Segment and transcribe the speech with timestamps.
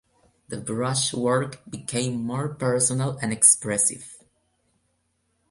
[0.47, 4.17] The brushwork became more personal and expressive.